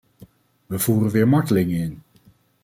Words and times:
We 0.65 0.79
voeren 0.79 1.11
weer 1.11 1.27
martelingen 1.27 1.79
in. 1.79 2.01